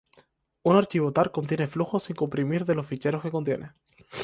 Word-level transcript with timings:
Un 0.63 0.75
archivo 0.77 1.11
tar 1.13 1.29
contiene 1.31 1.67
flujos 1.67 2.05
sin 2.05 2.15
comprimir 2.15 2.65
de 2.65 2.73
los 2.73 2.87
ficheros 2.87 3.21
que 3.21 3.29
contiene. 3.29 3.73